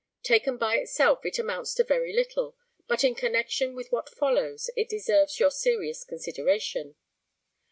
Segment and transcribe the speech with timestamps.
[0.23, 2.55] Taken by itself it amounts to very little,
[2.87, 6.95] but in connexion with what follows it deserves your serious consideration.